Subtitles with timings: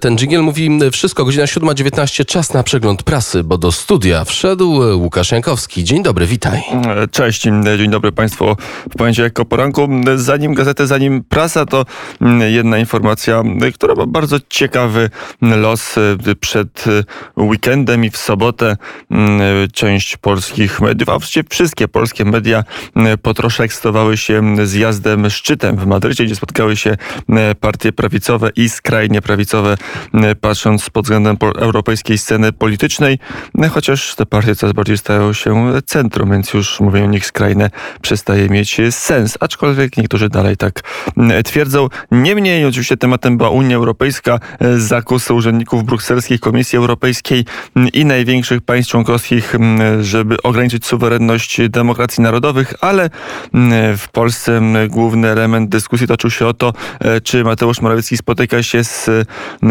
[0.00, 5.32] Ten dżingiel mówi wszystko, godzina 7.19, czas na przegląd prasy, bo do studia wszedł Łukasz
[5.32, 5.84] Jankowski.
[5.84, 6.62] Dzień dobry, witaj.
[7.10, 7.42] Cześć,
[7.78, 8.56] dzień dobry Państwu.
[8.90, 9.88] W poniedziałek o poranku.
[10.16, 11.84] Zanim gazetę, zanim prasa, to
[12.48, 13.42] jedna informacja,
[13.74, 15.94] która ma bardzo ciekawy los
[16.40, 16.84] przed
[17.36, 18.76] weekendem i w sobotę
[19.72, 22.64] część polskich mediów, a właściwie wszystkie polskie media
[23.22, 26.96] po trosze ekscytowały się zjazdem szczytem w Madrycie, gdzie spotkały się
[27.60, 29.76] partie prawicowe i skrajnie prawicowe
[30.40, 33.18] patrząc pod względem europejskiej sceny politycznej,
[33.62, 37.70] e, chociaż te partie coraz bardziej stają się centrum, więc już mówienie o nich skrajne
[38.02, 40.82] przestaje mieć sens, aczkolwiek niektórzy dalej tak
[41.16, 41.88] e, twierdzą.
[42.10, 44.38] Niemniej oczywiście tematem była Unia Europejska,
[44.76, 47.44] zakusy urzędników brukselskiej Komisji Europejskiej
[47.92, 49.54] i największych państw członkowskich,
[50.00, 53.10] żeby ograniczyć suwerenność demokracji narodowych, ale
[53.96, 56.72] w Polsce główny element dyskusji toczył się o to,
[57.24, 59.10] czy Mateusz Morawiecki spotyka się z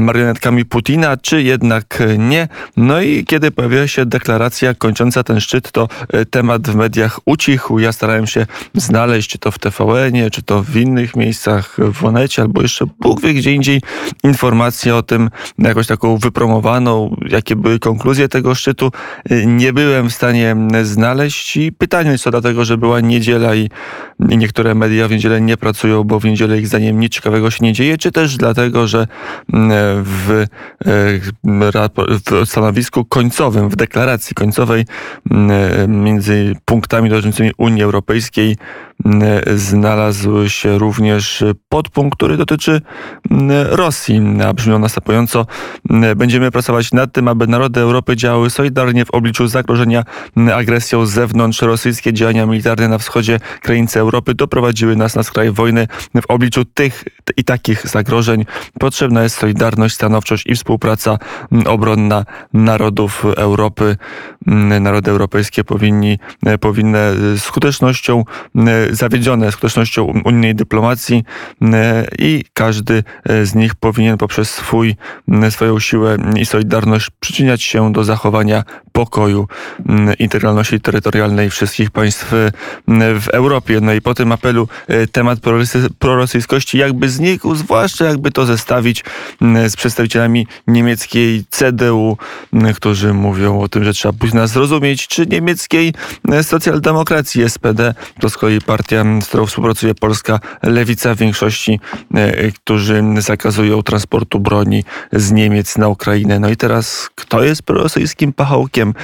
[0.00, 2.48] marionetkami Putina, czy jednak nie.
[2.76, 7.78] No i kiedy pojawiła się deklaracja kończąca ten szczyt, to e, temat w mediach ucichł.
[7.78, 12.42] Ja starałem się znaleźć, czy to w TVN-ie, czy to w innych miejscach, w Onecie,
[12.42, 13.82] albo jeszcze Bóg wie gdzie indziej,
[14.24, 18.92] informację o tym, jakoś taką wypromowaną, jakie były konkluzje tego szczytu.
[19.30, 23.70] E, nie byłem w stanie znaleźć i pytanie jest to dlatego, że była niedziela i,
[24.18, 27.72] niektóre media w niedzielę nie pracują, bo w niedzielę ich zdaniem nic ciekawego się nie
[27.72, 29.06] dzieje, czy też dlatego, że
[29.96, 30.46] w, e,
[32.44, 34.84] w stanowisku końcowym, w deklaracji końcowej
[35.30, 38.56] e, między punktami dotyczącymi Unii Europejskiej
[39.56, 42.80] znalazł się również podpunkt, który dotyczy
[43.70, 44.22] Rosji.
[44.46, 45.46] A brzmi on następująco.
[46.16, 50.04] Będziemy pracować nad tym, aby narody Europy działały solidarnie w obliczu zagrożenia
[50.54, 51.62] agresją z zewnątrz.
[51.62, 55.86] Rosyjskie działania militarne na wschodzie granicy Europy doprowadziły nas na skraj wojny.
[56.22, 57.04] W obliczu tych
[57.36, 58.44] i takich zagrożeń
[58.78, 59.58] potrzebna jest solidarność,
[59.94, 61.18] stanowczość i współpraca
[61.66, 63.96] obronna narodów Europy.
[64.80, 66.18] Narody europejskie powinni,
[66.60, 66.98] powinny
[67.38, 68.24] skutecznością
[68.90, 71.24] zawiedzione skutecznością unijnej dyplomacji
[71.62, 74.96] e, i każdy e, z nich powinien poprzez swój,
[75.50, 79.48] swoją siłę i solidarność przyczyniać się do zachowania pokoju,
[80.18, 82.32] integralności terytorialnej wszystkich państw
[83.20, 83.80] w Europie.
[83.80, 85.38] No i po tym apelu e, temat
[85.98, 89.04] prorosyjskości jakby znikł, zwłaszcza jakby to zestawić
[89.70, 92.16] z przedstawicielami niemieckiej CDU,
[92.74, 95.94] którzy mówią o tym, że trzeba Putina zrozumieć, czy niemieckiej
[96.42, 101.80] socjaldemokracji SPD, to z kolei partia, z którą współpracuje polska lewica w większości,
[102.14, 106.40] e, którzy zakazują transportu broni z Niemiec na Ukrainę.
[106.40, 108.94] No i teraz kto jest prorosyjskim pachołkiem?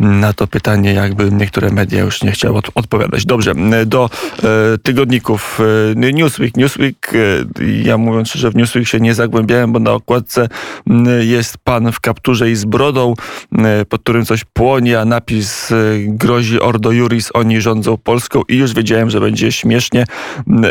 [0.00, 3.26] Na to pytanie jakby niektóre media już nie chciały odpowiadać.
[3.26, 3.54] Dobrze,
[3.86, 4.10] do
[4.42, 5.60] e, tygodników
[6.00, 6.56] e, Newsweek.
[6.56, 7.12] Newsweek,
[7.82, 10.48] ja mówiąc szczerze, w Newsweek się nie zagłębiałem, bo na okładce
[11.20, 13.14] jest pan w kapturze i z brodą,
[13.88, 15.72] pod którym coś płonie, a napis
[16.06, 20.04] grozi Ordo Juris, oni rządzą Polską i już wiedziałem, że będzie śmiesznie.
[20.46, 20.68] Mm, e,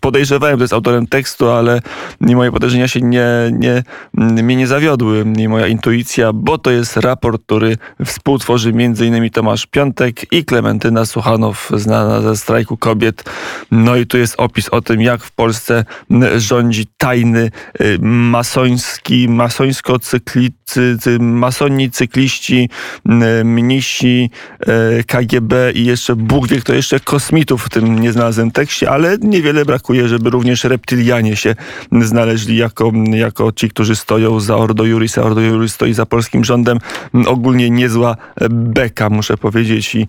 [0.00, 1.80] podejrzewałem, że jest autorem tekstu, ale
[2.20, 3.82] moje podejrzenia się nie, nie,
[4.14, 9.30] mnie nie zawiodły, nie moja intuicja, bo to jest raport, który współtworzy m.in.
[9.30, 13.24] Tomasz Piątek i Klementyna Suchanow, znana ze strajku kobiet.
[13.70, 15.84] No i tu jest opis o tym, jak w Polsce
[16.36, 17.50] rządzi tajny,
[17.80, 17.98] y,
[18.50, 20.50] masoński, masońsko-cykli,
[21.20, 22.68] masoni, cykliści,
[23.44, 24.30] mnisi,
[24.98, 28.90] y, KGB i jeszcze Bóg wie kto jeszcze, kosmici mitów w tym nie znalazłem tekście,
[28.90, 31.54] ale niewiele brakuje, żeby również reptylianie się
[32.02, 36.44] znaleźli jako, jako ci, którzy stoją za Ordo Juris, a Ordo Juris stoi za polskim
[36.44, 36.78] rządem.
[37.26, 38.16] Ogólnie niezła
[38.50, 39.94] beka, muszę powiedzieć.
[39.94, 40.06] I,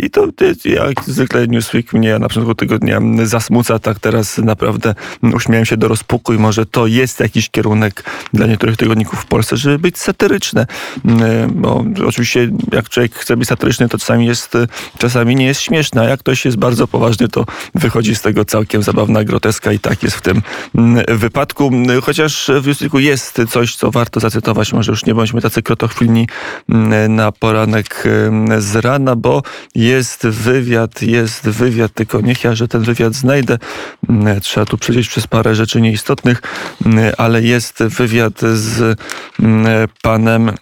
[0.00, 0.28] i to
[0.64, 4.94] jak zwykle Newsweek mnie na początku tygodnia zasmuca, tak teraz naprawdę
[5.34, 9.56] uśmiałem się do rozpuku i może to jest jakiś kierunek dla niektórych tygodników w Polsce,
[9.56, 10.66] żeby być satyryczne.
[11.48, 14.52] Bo oczywiście jak człowiek chce być satyryczny, to czasami jest,
[14.98, 18.82] czasami nie jest śmieszne, a jak ktoś jest bardzo poważny, to wychodzi z tego całkiem
[18.82, 20.42] zabawna groteska i tak jest w tym
[20.74, 21.70] mm, wypadku.
[22.02, 26.28] Chociaż w Justyku jest coś, co warto zacytować, może już nie bądźmy tacy krotochwilni
[26.68, 29.42] mm, na poranek mm, z rana, bo
[29.74, 33.58] jest wywiad, jest wywiad, tylko niech ja, że ten wywiad znajdę.
[34.42, 36.42] Trzeba tu przejść przez parę rzeczy nieistotnych,
[37.18, 38.98] ale jest wywiad z
[40.02, 40.52] panem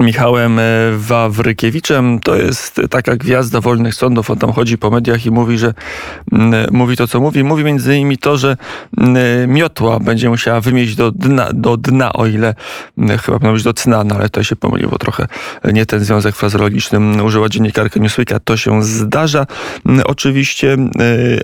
[0.00, 0.62] Michałem e,
[0.96, 2.20] Wawrykiewiczem.
[2.20, 4.30] To jest taka gwiazda wolnych sądów.
[4.30, 5.74] On tam chodzi po mediach i mówi, że
[6.70, 7.44] mówi to, co mówi.
[7.44, 8.56] Mówi między innymi to, że
[9.48, 12.54] miotła będzie musiała wymieść do dna, do dna o ile
[13.22, 15.26] chyba miał być do cna, no ale to się pomyliło trochę.
[15.72, 18.40] Nie ten związek frazologiczny użyła dziennikarka Newsweeka.
[18.40, 19.46] To się zdarza
[20.04, 20.76] oczywiście.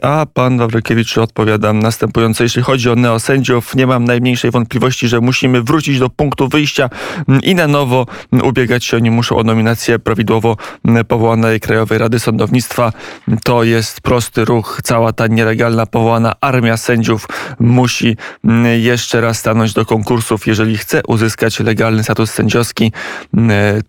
[0.00, 2.42] E, a pan Wawrykiewicz odpowiada następująco.
[2.42, 6.90] Jeśli chodzi o neosędziów, nie mam najmniejszej wątpliwości, że musimy wrócić do punktu wyjścia
[7.42, 8.06] i na nowo
[8.42, 10.56] ubiegać się oni muszą o nominację prawidłowo
[11.08, 12.92] powołanej Krajowej Rady Sądownictwa.
[13.44, 14.80] To jest prosty ruch.
[14.84, 17.28] Cała ta nielegalna powołana armia sędziów
[17.60, 18.16] musi
[18.80, 22.92] jeszcze raz stanąć do konkursów, jeżeli chce uzyskać legalny status sędziowski.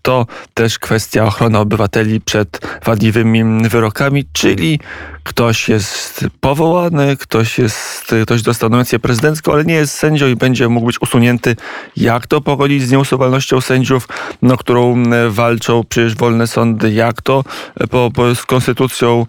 [0.02, 4.80] To też kwestia ochrony obywateli przed wadliwymi wyrokami, czyli
[5.22, 10.68] ktoś jest powołany, ktoś jest, ktoś dostał nominację prezydencką, ale nie jest sędzią i będzie
[10.68, 11.56] mógł być usunięty.
[11.96, 14.08] Jak to pogodzić z nieusuwalnością sędziów?
[14.42, 17.44] No, którą walczą przecież wolne sądy, jak to
[17.80, 19.26] e, po, po, z konstytucją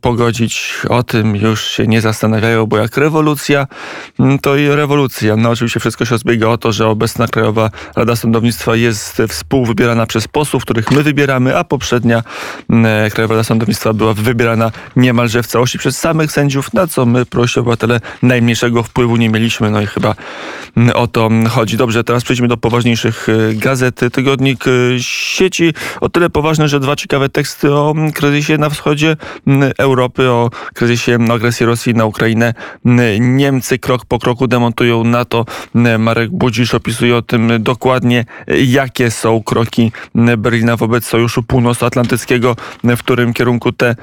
[0.00, 0.72] pogodzić.
[0.88, 3.66] O tym już się nie zastanawiają, bo jak rewolucja,
[4.42, 5.36] to i rewolucja.
[5.36, 10.28] No oczywiście wszystko się rozbiega o to, że obecna Krajowa Rada Sądownictwa jest współwybierana przez
[10.28, 12.22] posłów, których my wybieramy, a poprzednia
[13.12, 17.60] Krajowa Rada Sądownictwa była wybierana niemalże w całości przez samych sędziów, na co my, prosi
[17.60, 19.70] obywatele, najmniejszego wpływu nie mieliśmy.
[19.70, 20.14] No i chyba
[20.94, 21.76] o to chodzi.
[21.76, 26.96] Dobrze, teraz przejdźmy do poważniejszych e, gazet tygodnik y, sieci o tyle poważny, że dwa
[26.96, 29.16] ciekawe teksty o mm, kryzysie na wschodzie
[29.46, 32.54] mm, Europy, o kryzysie agresji Rosji na Ukrainę.
[32.86, 35.44] Mm, Niemcy krok po kroku demontują NATO.
[35.98, 38.24] Marek Budzisz opisuje o tym dokładnie,
[38.66, 39.92] jakie są kroki
[40.38, 43.96] Berlina wobec Sojuszu Północnoatlantyckiego, w którym kierunku te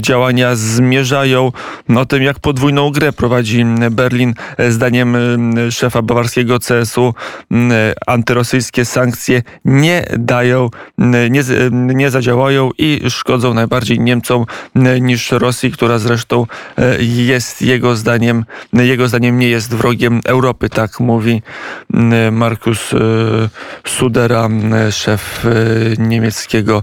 [0.00, 1.52] działania zmierzają.
[1.96, 4.34] O tym, jak podwójną grę prowadzi Berlin.
[4.68, 5.16] Zdaniem
[5.70, 7.14] szefa bawarskiego CSU
[8.06, 14.44] antyrosyjskie sankcje nie dają, nie, nie zadziałają i szkodzą najbardziej Niemcom
[15.00, 16.46] niż Rosji, która zresztą
[16.78, 21.42] e, jest jego zdaniem, jego zdaniem nie jest wrogiem Europy, tak mówi
[22.32, 22.98] Markus e,
[23.86, 24.48] Sudera,
[24.90, 26.82] szef e, niemieckiego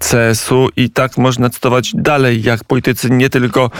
[0.00, 3.70] CSU i tak można cytować dalej, jak politycy nie tylko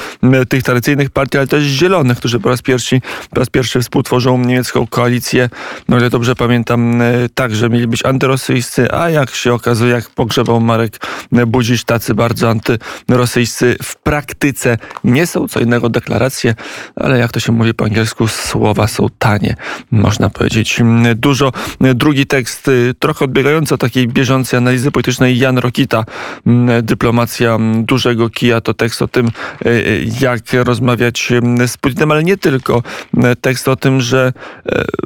[0.49, 3.01] tych tradycyjnych partii, ale też zielonych, którzy po raz pierwszy,
[3.31, 5.51] po raz pierwszy współtworzą niemiecką koalicję.
[5.89, 7.03] No ale dobrze pamiętam,
[7.35, 11.07] także mieli być antyrosyjscy, a jak się okazuje, jak pogrzebał Marek
[11.47, 15.49] Budzisz, tacy bardzo antyrosyjscy w praktyce nie są.
[15.49, 16.55] Co innego deklaracje,
[16.97, 19.57] ale jak to się mówi po angielsku, słowa są tanie,
[19.91, 20.81] można powiedzieć.
[21.17, 21.53] Dużo.
[21.95, 26.05] Drugi tekst, trochę odbiegający od takiej bieżącej analizy politycznej, Jan Rokita,
[26.83, 29.31] dyplomacja dużego kija, to tekst o tym,
[30.21, 31.33] jak rozmawiać
[31.67, 32.83] z Putinem, ale nie tylko.
[33.41, 34.33] Tekst o tym, że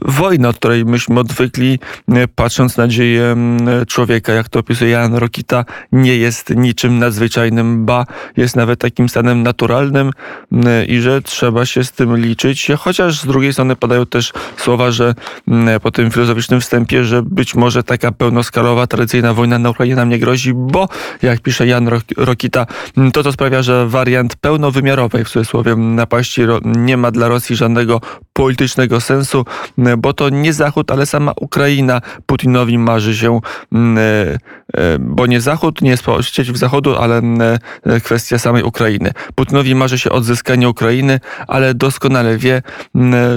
[0.03, 1.79] wojna, od której myśmy odwykli,
[2.35, 3.37] patrząc nadzieję
[3.89, 8.07] człowieka, jak to opisuje Jan Rokita, nie jest niczym nadzwyczajnym, ba
[8.37, 10.11] jest nawet takim stanem naturalnym
[10.89, 12.69] i że trzeba się z tym liczyć.
[12.79, 15.15] Chociaż z drugiej strony padają też słowa, że
[15.83, 20.19] po tym filozoficznym wstępie, że być może taka pełnoskalowa, tradycyjna wojna na Ukrainie nam nie
[20.19, 20.89] grozi, bo
[21.23, 22.67] jak pisze Jan Rokita,
[23.13, 28.01] to to sprawia, że wariant pełnowymiarowej w cudzysłowie napaści nie ma dla Rosji żadnego
[28.33, 29.45] politycznego sensu,
[29.99, 33.41] bo to nie Zachód, ale sama Ukraina Putinowi Putinowi marzy się,
[33.73, 34.39] mm, e,
[35.01, 35.97] bo nie Zachód, nie
[36.53, 39.13] w Zachodu, ale mm, e, kwestia samej Ukrainy.
[39.35, 42.63] Putinowi marzy się odzyskanie Ukrainy, ale doskonale wie,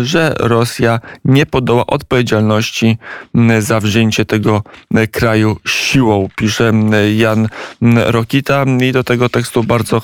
[0.01, 2.97] że Rosja nie podoła odpowiedzialności
[3.59, 4.63] za wzięcie tego
[5.11, 6.71] kraju siłą, pisze
[7.15, 7.47] Jan
[8.05, 8.65] Rokita.
[8.81, 10.01] I do tego tekstu bardzo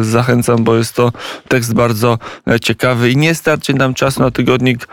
[0.00, 1.12] zachęcam, bo jest to
[1.48, 2.18] tekst bardzo
[2.62, 4.88] ciekawy i nie starczy nam czasu na tygodnik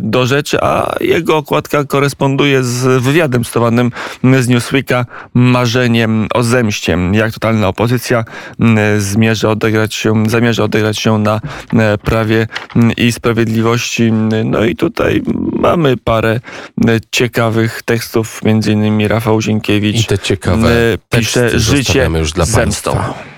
[0.00, 3.92] do rzeczy, a jego okładka koresponduje z wywiadem stowanym
[4.40, 6.98] z Newsweeka marzeniem o zemście.
[7.12, 8.24] Jak totalna opozycja
[8.60, 11.40] mm, zmierza odegrać się, zamierza odegrać się na
[11.72, 14.12] e, prawie mm, i sprawiedliwości.
[14.44, 16.40] No i tutaj mamy parę
[16.88, 22.44] e, ciekawych tekstów, między innymi Rafał Zienkiewicz I te ciekawe e, pisze życie już dla
[22.44, 22.92] zemstą.
[22.92, 23.33] Państwa.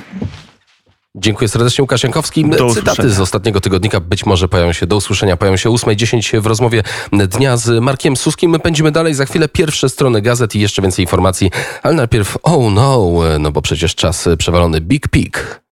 [1.19, 2.45] Dziękuję serdecznie Łukasz Jankowski.
[2.45, 3.09] Do Cytaty usłyszenia.
[3.09, 5.37] z ostatniego tygodnika być może pojawią się do usłyszenia.
[5.37, 6.83] Pojawią się 8.10 w rozmowie
[7.13, 8.51] dnia z Markiem Suskim.
[8.51, 9.15] My pędzimy dalej.
[9.15, 11.51] Za chwilę pierwsze strony gazet i jeszcze więcej informacji.
[11.83, 15.61] Ale najpierw oh no, no bo przecież czas przewalony Big Peak.